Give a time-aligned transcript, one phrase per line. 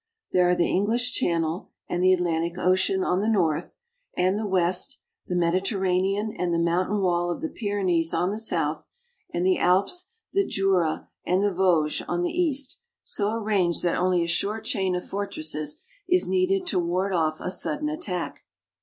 [0.31, 3.77] There are the English Channel and the Atlantic Ocean on the north
[4.17, 8.87] and the west, the Mediterranean and the mountain wall of the Pyrenees on the south,
[9.31, 14.23] and the Alps, the Jura, and the Vosges on the east, so arranged that only
[14.23, 18.43] a short chain of fortresses is needed to ward off a sudden attack.